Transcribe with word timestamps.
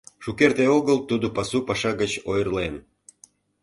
Шукерте 0.23 0.65
огыл 0.77 0.97
тудо 1.09 1.27
пасу 1.35 1.59
паша 1.67 1.91
гыч 2.01 2.11
ойырлен. 2.29 2.73